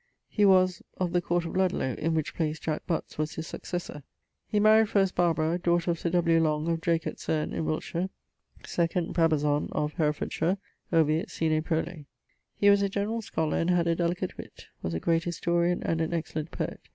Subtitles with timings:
[0.29, 0.81] He was...
[0.97, 4.01] of the court of Ludlowe (in which place Jack Butts was his successor).
[4.47, 5.59] He maried first Barbara...
[5.59, 6.39] daughter of Sir W.
[6.41, 8.09] Long, of Draycot Cerne, in Wilts: 2d,...
[9.13, 9.93] Brabazon, of...
[9.97, 10.57] Hereffordshire;
[10.91, 12.05] obiit sine prole.
[12.57, 16.01] He was a generall scolar, and had a delicate witt; was a great historian, and
[16.01, 16.81] an excellent poet.